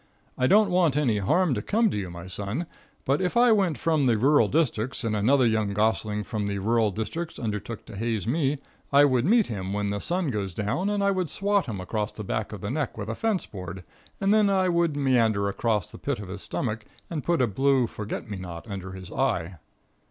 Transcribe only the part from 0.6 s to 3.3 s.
want any harm to come to you, my son, but